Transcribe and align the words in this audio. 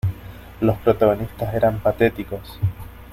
Los 0.61 0.79
protagonistas 0.79 1.53
eran 1.53 1.79
patéticos. 1.79 2.57